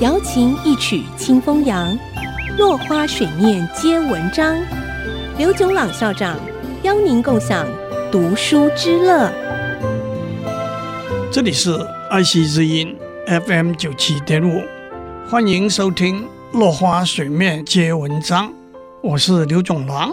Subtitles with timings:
[0.00, 1.96] 瑶琴一曲清风扬，
[2.58, 4.56] 落花水面皆文章。
[5.38, 6.40] 刘炯朗校长
[6.82, 7.66] 邀您共享
[8.10, 9.30] 读书之乐。
[11.30, 11.78] 这里是
[12.10, 12.96] 爱惜之音
[13.26, 14.62] FM 九七点五，
[15.28, 16.22] 欢迎收听
[16.58, 18.48] 《落花水面皆文章》，
[19.02, 20.12] 我是刘炯朗。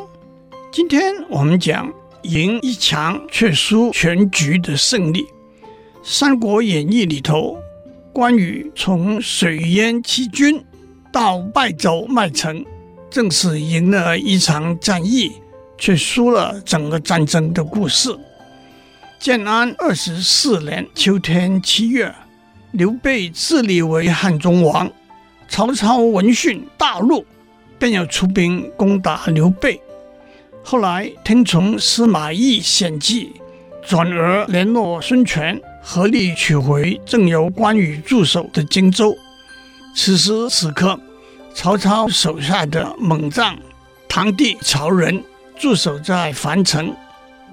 [0.72, 1.92] 今天我们讲
[2.24, 5.24] 赢一场却输全局的胜利，
[6.04, 7.58] 《三国演义》里头。
[8.20, 10.62] 关羽从水淹七军
[11.10, 12.66] 到败走麦城，
[13.10, 15.32] 正是赢了一场战役，
[15.78, 18.14] 却输了整个战争的故事。
[19.22, 22.14] 建安二十四年秋天七月，
[22.72, 24.92] 刘备自立为汉中王。
[25.48, 27.26] 曹操闻讯大怒，
[27.78, 29.80] 便要出兵攻打刘备。
[30.62, 33.32] 后来听从司马懿献计，
[33.82, 35.58] 转而联络孙权。
[35.82, 39.18] 合力取回正由关羽驻守的荆州。
[39.96, 41.00] 此时此刻，
[41.54, 43.58] 曹操手下的猛将
[44.08, 45.24] 堂弟曹仁
[45.58, 46.96] 驻守在樊城，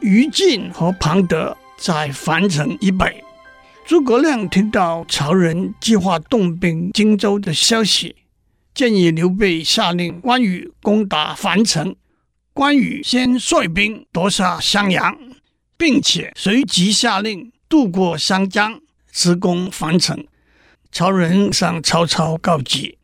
[0.00, 3.22] 于禁和庞德在樊城以北。
[3.86, 8.16] 诸葛亮听到曹仁计划动兵荆州的消息，
[8.74, 11.94] 建议刘备下令关羽攻打樊城。
[12.52, 15.16] 关羽先率兵夺下襄阳，
[15.76, 17.52] 并且随即下令。
[17.68, 20.26] 渡过湘江，直攻樊城。
[20.92, 22.98] 曹仁向曹操告急，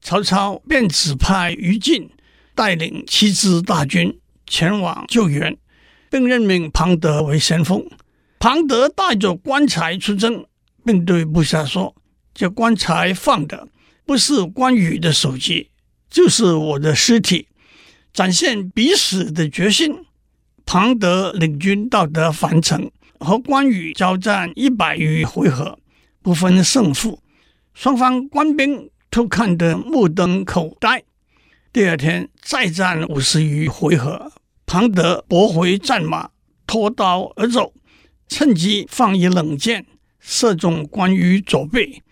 [0.00, 2.08] 曹操便指派于禁
[2.54, 5.56] 带领七支大军前往救援，
[6.10, 7.84] 并任命庞德为先锋。
[8.38, 10.46] 庞德带着棺材出征，
[10.84, 11.94] 并对部下说
[12.34, 13.68] ：“这棺材放的
[14.06, 15.70] 不是关羽的首级，
[16.08, 17.48] 就是我的尸体。”
[18.14, 20.04] 展现必死的决心。
[20.64, 22.88] 庞德领军到达樊城。
[23.20, 25.78] 和关羽交战一百余回合，
[26.22, 27.20] 不分胜负，
[27.72, 31.02] 双方官兵都看得目瞪口呆。
[31.72, 34.32] 第二天再战五十余回合，
[34.66, 36.30] 庞德夺回战马，
[36.66, 37.72] 脱刀而走，
[38.28, 39.86] 趁机放一冷箭，
[40.20, 42.02] 射中关羽左背。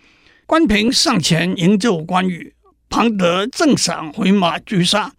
[0.47, 2.55] 关平上前营救关羽，
[2.89, 5.13] 庞德正想回马追杀，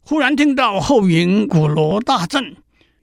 [0.00, 2.56] 忽然听到后营鼓锣大震。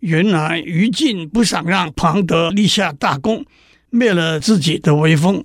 [0.06, 3.44] 原来于禁不想让庞德立下大功，
[3.90, 5.44] 灭了自己的威风，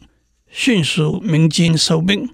[0.51, 2.29] 迅速鸣金收兵。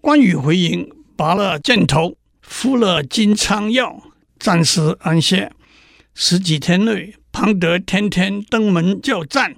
[0.00, 4.02] 关羽回营，拔了箭头，敷了金疮药，
[4.40, 5.52] 暂时安歇。
[6.16, 9.54] 十几天内，庞德天天登门叫战，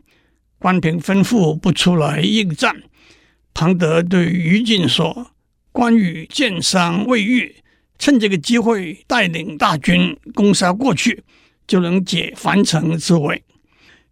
[0.58, 2.82] 关平吩咐不出来应战。
[3.54, 5.28] 庞德对于禁说
[5.72, 7.56] ：“关羽箭伤未愈，
[7.98, 11.22] 趁这个机会带领大军攻杀过去。”
[11.66, 13.42] 就能解樊城之围。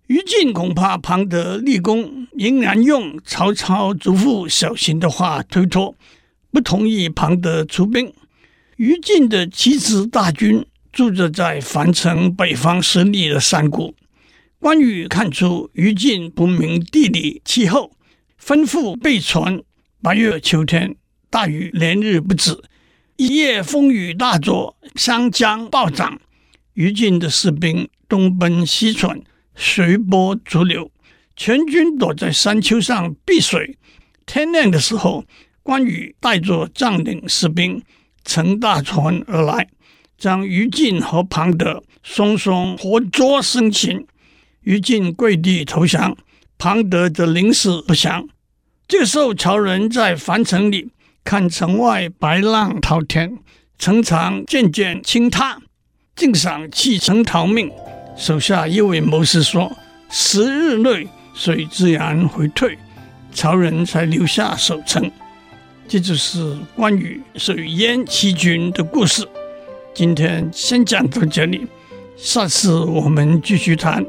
[0.09, 5.95] 于禁恐怕庞德立功，仍然用曹操嘱咐小心的话推脱，
[6.51, 8.13] 不同意庞德出兵。
[8.77, 13.95] 于禁的七支大军驻扎在樊城北方十里的山谷。
[14.59, 17.93] 关羽看出于禁不明地理气候，
[18.41, 19.63] 吩咐备船。
[20.03, 20.97] 八月秋天，
[21.31, 22.63] 大雨连日不止，
[23.17, 26.21] 一夜风雨大作，湘江暴涨。
[26.75, 29.21] 于禁的士兵东奔西窜，
[29.55, 30.91] 随波逐流，
[31.37, 33.77] 全军躲在山丘上避水。
[34.25, 35.25] 天亮的时候，
[35.63, 37.83] 关羽带着将领士兵
[38.25, 39.69] 乘大船而来，
[40.17, 44.07] 将于禁和庞德双双活捉生擒。
[44.63, 46.17] 于禁跪地投降，
[46.57, 48.29] 庞德则临死不降。
[48.87, 50.91] 这时候，曹仁在樊城里
[51.25, 53.39] 看城外白浪滔天，
[53.77, 55.61] 城墙渐渐倾塌。
[56.15, 57.71] 竟想弃城逃命，
[58.17, 59.71] 手下一位谋士说
[60.11, 62.79] ：“十日内水自然回退。”
[63.35, 65.11] 曹仁才留下守城。
[65.89, 69.27] 这就是关羽水淹七军的故事。
[69.95, 71.67] 今天先讲到这里，
[72.17, 74.05] 下次我们继续谈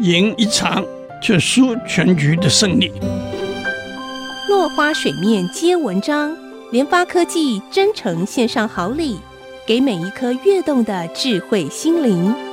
[0.00, 0.84] 赢一场
[1.22, 2.92] 却输全局的胜利。
[4.48, 6.36] 落花水面皆文章，
[6.70, 9.18] 联发科技真诚献上好礼。
[9.68, 12.47] 给每一颗跃动的智慧心灵。